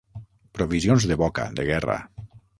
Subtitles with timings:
[0.59, 2.01] Provisions de boca, de guerra.